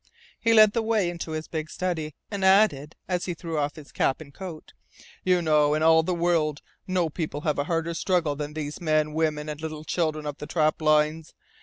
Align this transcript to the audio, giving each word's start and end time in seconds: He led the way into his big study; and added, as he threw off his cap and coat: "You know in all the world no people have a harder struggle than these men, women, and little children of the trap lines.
He 0.39 0.51
led 0.51 0.73
the 0.73 0.81
way 0.81 1.11
into 1.11 1.29
his 1.33 1.47
big 1.47 1.69
study; 1.69 2.15
and 2.31 2.43
added, 2.43 2.95
as 3.07 3.25
he 3.25 3.35
threw 3.35 3.59
off 3.59 3.75
his 3.75 3.91
cap 3.91 4.19
and 4.19 4.33
coat: 4.33 4.73
"You 5.23 5.43
know 5.43 5.75
in 5.75 5.83
all 5.83 6.01
the 6.01 6.11
world 6.15 6.63
no 6.87 7.07
people 7.07 7.41
have 7.41 7.59
a 7.59 7.65
harder 7.65 7.93
struggle 7.93 8.35
than 8.35 8.53
these 8.55 8.81
men, 8.81 9.13
women, 9.13 9.47
and 9.47 9.61
little 9.61 9.83
children 9.83 10.25
of 10.25 10.39
the 10.39 10.47
trap 10.47 10.81
lines. 10.81 11.35